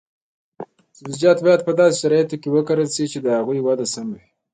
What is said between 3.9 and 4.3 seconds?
سمه وي.